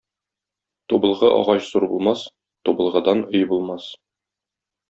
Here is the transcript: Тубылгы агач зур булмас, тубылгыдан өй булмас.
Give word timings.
Тубылгы 0.93 1.29
агач 1.33 1.67
зур 1.73 1.87
булмас, 1.93 2.25
тубылгыдан 2.67 3.25
өй 3.41 3.47
булмас. 3.55 3.93